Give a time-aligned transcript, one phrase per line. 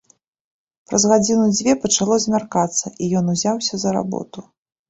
[0.91, 4.39] Праз гадзіны дзве пачало змяркацца, і ён узяўся за работу.